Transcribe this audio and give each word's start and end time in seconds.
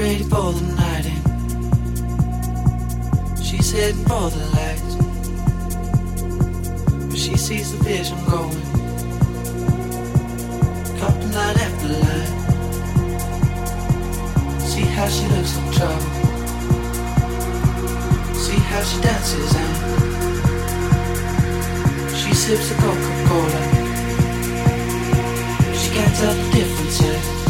ready 0.00 0.24
for 0.24 0.52
the 0.52 0.62
night 0.80 1.04
in. 1.04 1.20
She's 3.44 3.70
heading 3.70 4.04
for 4.08 4.30
the 4.30 4.44
lights. 4.56 4.94
But 7.08 7.18
she 7.18 7.36
sees 7.36 7.72
the 7.72 7.78
vision 7.84 8.18
going. 8.24 8.62
Couple 11.00 11.28
line 11.36 11.58
after 11.66 11.88
line. 12.04 12.32
See 14.70 14.86
how 14.96 15.08
she 15.08 15.26
looks 15.34 15.54
in 15.58 15.64
trouble. 15.76 16.10
See 18.44 18.60
how 18.70 18.82
she 18.88 18.96
dances 19.02 19.52
and 19.62 19.74
she 22.16 22.32
sips 22.32 22.70
a 22.70 22.74
Coca-Cola. 22.74 23.62
She 25.78 25.88
can't 25.94 26.14
tell 26.16 26.34
the 26.34 26.44
difference 26.56 27.00
yet. 27.02 27.49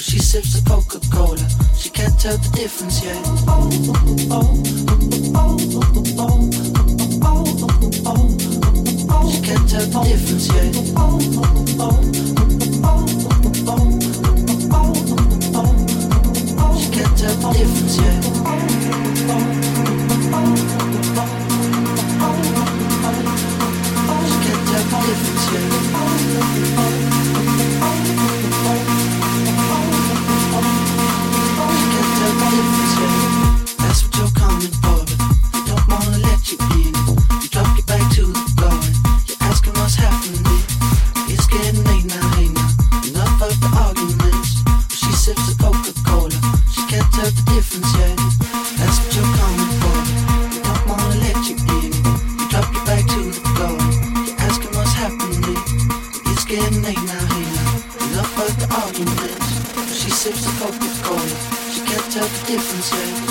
She 0.00 0.18
sips 0.20 0.52
the 0.54 0.62
Coca 0.68 1.00
Cola. 1.10 1.48
She 1.76 1.90
can't 1.90 2.18
tell 2.20 2.36
the 2.38 2.48
difference 2.56 3.02
yet. 3.04 3.18
Oh, 3.48 3.68
can't 9.48 9.68
tell 9.68 9.86
the 9.86 10.00
difference 10.04 10.48
yet. 10.48 10.74
She 16.78 16.88
can't 16.92 17.18
tell 17.18 17.34
the 17.34 17.48
difference 17.58 17.96
yet. 17.98 18.24
She 24.28 24.36
can't 24.44 24.64
tell 24.68 24.84
the 24.84 24.98
difference 25.06 25.52
yet. 25.52 26.67
Can't 62.56 63.27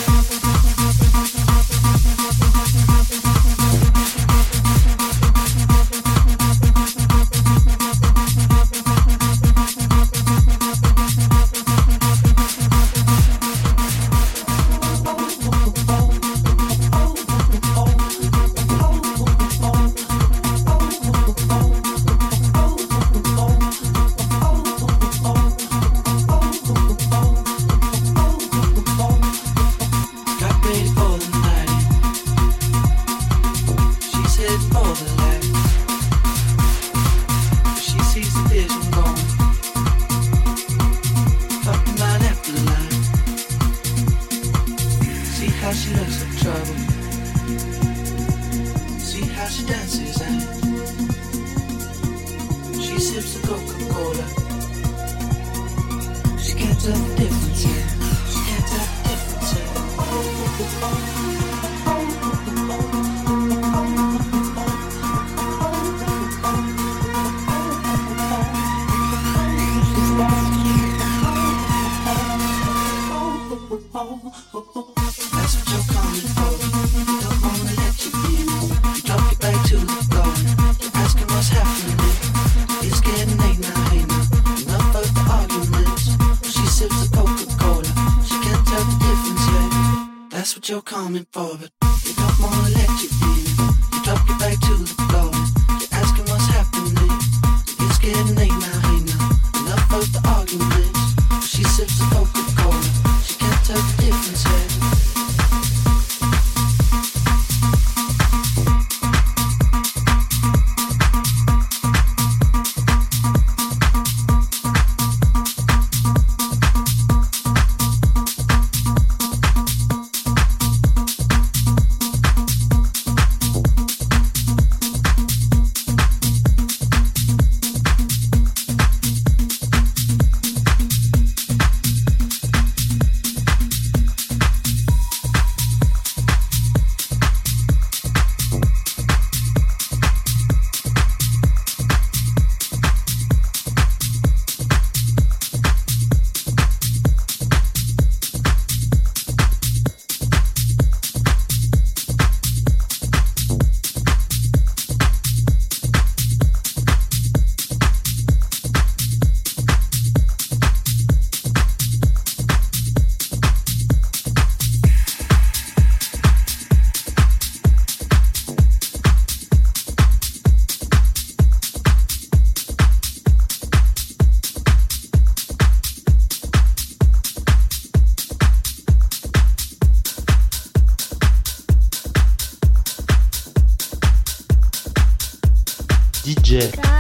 DJ, 186.58 186.97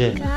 DJ, 0.00 0.29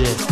with 0.00 0.29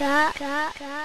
ka, 0.00 0.32
ka, 0.32 0.72
ka. 0.80 0.99